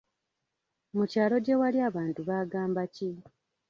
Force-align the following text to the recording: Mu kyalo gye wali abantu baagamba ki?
Mu 0.97 1.03
kyalo 1.11 1.35
gye 1.45 1.55
wali 1.61 1.79
abantu 1.89 2.19
baagamba 2.29 2.83
ki? 2.95 3.09